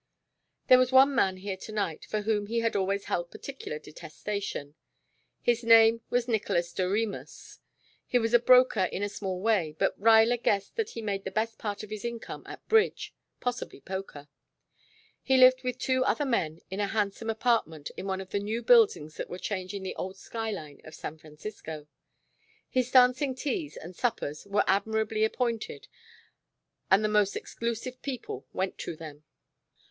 [0.65, 4.73] There was one man here to night for whom he had always held particular detestation.
[5.43, 7.59] His name was Nicolas Doremus.
[8.07, 11.29] He was a broker in a small way, but Ruyler guessed that he made the
[11.29, 14.27] best part of his income at bridge, possibly poker.
[15.21, 18.63] He lived with two other men in a handsome apartment in one of the new
[18.63, 21.85] buildings that were changing the old skyline of San Francisco.
[22.67, 25.87] His dancing teas and suppers were admirably appointed
[26.89, 29.23] and the most exclusive people went to them.